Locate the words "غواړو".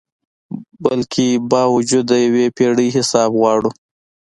3.39-3.69